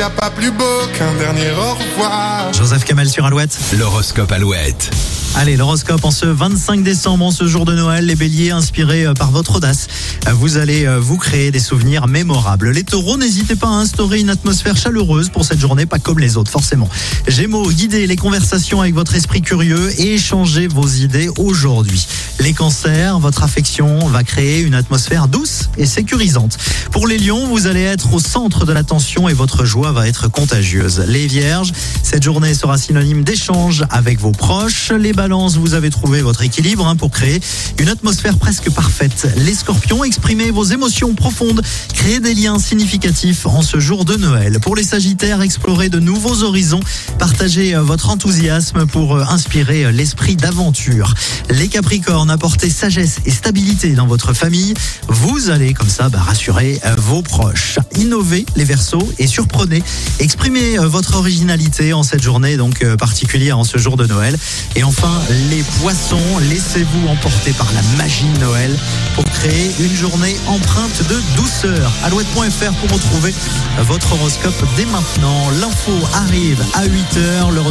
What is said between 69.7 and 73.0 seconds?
une journée empreinte de douceur. Alouette.fr pour